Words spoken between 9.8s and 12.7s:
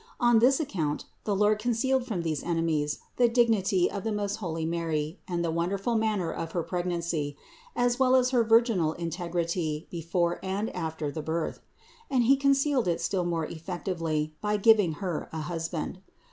before and after the birth; and He con